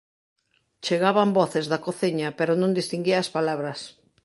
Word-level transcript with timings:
Chegaban 0.85 1.29
voces 1.39 1.65
da 1.71 1.83
cociña 1.87 2.27
pero 2.37 2.53
non 2.61 2.75
distinguía 2.79 3.17
as 3.19 3.29
palabras. 3.37 3.79